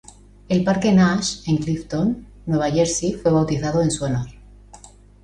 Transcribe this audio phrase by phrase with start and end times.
[0.49, 4.29] El "Parque Nash" en Clifton, Nueva Jersey fue bautizado en su honor.